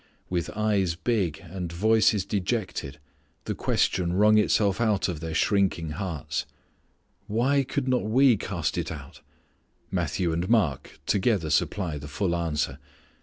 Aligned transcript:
With 0.31 0.49
eyes 0.55 0.95
big, 0.95 1.41
and 1.43 1.71
voices 1.71 2.25
dejected, 2.25 2.97
the 3.45 3.53
question 3.53 4.13
wrung 4.13 4.39
itself 4.39 4.81
out 4.81 5.07
of 5.07 5.19
their 5.19 5.35
sinking 5.35 5.91
hearts, 5.91 6.47
"Why 7.27 7.61
could 7.63 7.87
not 7.87 8.05
we 8.05 8.35
cast 8.35 8.79
it 8.79 8.91
out?" 8.91 9.21
Matthew 9.91 10.33
and 10.33 10.49
Mark 10.49 10.99
together 11.05 11.51
supply 11.51 11.99
the 11.99 12.07
full 12.07 12.35
answer. 12.35 12.79